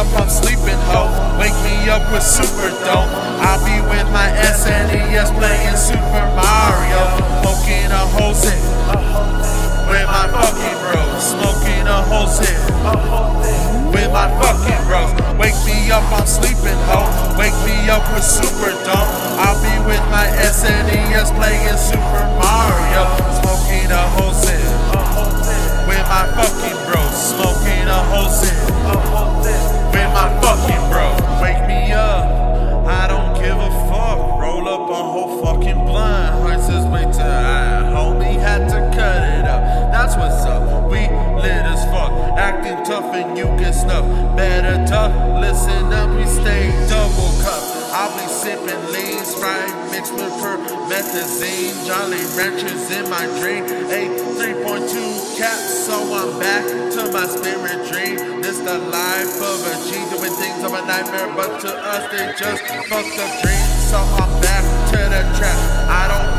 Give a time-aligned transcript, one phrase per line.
[0.00, 1.12] up, I'm sleeping, ho.
[1.36, 3.12] Wake me up with super dope.
[3.44, 7.04] I'll be with my SNES playing Super Mario.
[7.44, 8.56] Smoking a whole zip.
[9.92, 11.20] With my fucking bros.
[11.20, 12.60] Smoking a whole zip.
[13.92, 15.12] With my fucking bros.
[15.36, 17.04] Wake me up, I'm sleeping, ho.
[17.36, 19.10] Wake me up with super dope.
[19.44, 22.59] I'll be with my SNES playing Super Mario.
[30.42, 31.06] Fucking bro.
[31.42, 32.24] Wake me up.
[32.86, 34.40] I don't give a fuck.
[34.40, 36.42] Roll up a whole fucking blunt.
[36.42, 39.62] Heart says wait till I homie had to cut it up.
[39.92, 40.90] That's what's up.
[40.90, 41.00] We
[41.42, 42.12] lit as fuck.
[42.38, 44.04] Acting tough and you get snuff.
[44.36, 45.12] Better tough.
[45.40, 47.62] Listen up, we stay double cup.
[47.92, 50.29] I'll be sipping lean sprite mixed with
[50.66, 51.74] promethazine.
[51.86, 53.64] Jolly Ranchers in my dream.
[53.90, 58.42] A 3.2 cap, so I'm back to my spirit dream.
[58.42, 62.32] This the life of a G, doing things of a nightmare, but to us they
[62.38, 63.66] just fucked the dream.
[63.90, 65.58] So I'm back to the trap.
[65.88, 66.29] I don't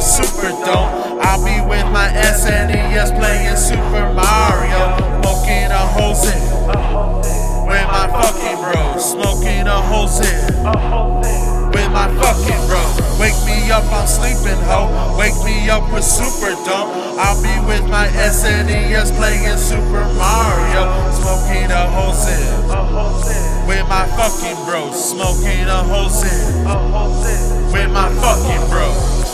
[0.00, 1.20] super dope.
[1.20, 4.96] I'll be with my SNES playing Super Mario.
[5.20, 6.40] Smoking a whole zip.
[7.68, 8.98] With my fucking bro.
[8.98, 10.56] Smoking a whole zip.
[11.74, 12.80] With my fucking bro.
[13.20, 15.16] Wake me up, I'm sleeping, ho.
[15.18, 16.88] Wake me up with super dope.
[17.20, 21.12] I'll be with my SNES playing Super Mario.
[21.12, 23.68] Smoking a whole zip.
[23.68, 24.90] With my fucking bro.
[24.92, 26.56] Smoking a whole zip.
[27.72, 29.29] With my fucking bros.